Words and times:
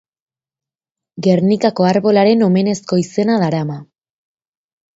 Gernikako 1.27 1.87
Arbolaren 1.91 2.43
omenezko 2.47 3.01
izena 3.05 3.39
darama. 3.47 3.79